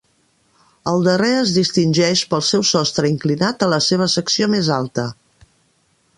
[0.91, 5.07] El darrer es distingeix pel seu sostre inclinat a la seva secció més alta.